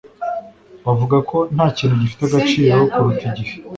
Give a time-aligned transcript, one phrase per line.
[0.85, 3.53] Bavuga ko ntakintu gifite agaciro kuruta igihe